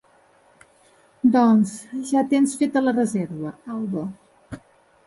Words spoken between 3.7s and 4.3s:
Alba.